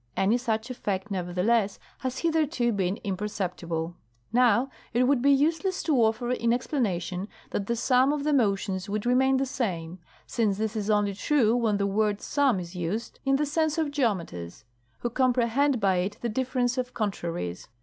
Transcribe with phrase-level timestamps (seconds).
[0.17, 3.93] Any such effect, nevertheless, has hitherto been imperceptible.
[4.33, 8.89] Now, it would be useless to offer in explanation that the sum of the motions
[8.89, 13.19] would remain the same, since this is only true when the word sum is used
[13.25, 14.65] in the sense of geometers,
[15.01, 17.67] who comprehend by it the differ ence of contraries.